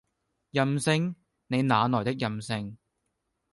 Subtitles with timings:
[0.49, 1.15] 任性？
[1.45, 2.75] 你那來的任性？